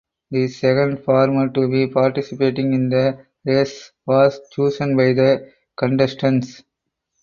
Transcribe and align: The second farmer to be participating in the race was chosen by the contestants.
The 0.31 0.47
second 0.47 1.03
farmer 1.03 1.49
to 1.49 1.69
be 1.69 1.85
participating 1.85 2.73
in 2.73 2.89
the 2.89 3.19
race 3.45 3.91
was 4.07 4.39
chosen 4.51 4.97
by 4.97 5.13
the 5.13 5.51
contestants. 5.77 6.63